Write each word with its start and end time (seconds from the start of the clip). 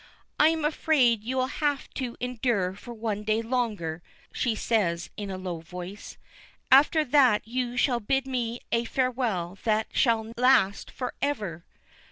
"I'm 0.39 0.65
afraid 0.65 1.23
you 1.23 1.37
will 1.37 1.45
have 1.45 1.87
to 1.93 2.17
endure 2.19 2.73
for 2.73 2.91
one 2.91 3.21
day 3.23 3.43
longer," 3.43 4.01
she 4.33 4.55
says 4.55 5.11
in 5.15 5.29
a 5.29 5.37
low 5.37 5.59
voice; 5.59 6.17
"after 6.71 7.05
that 7.05 7.47
you 7.47 7.77
shall 7.77 7.99
bid 7.99 8.25
me 8.25 8.61
a 8.71 8.83
farewell 8.85 9.59
that 9.63 9.89
shall 9.91 10.33
last 10.37 10.89
forever!" 10.89 11.65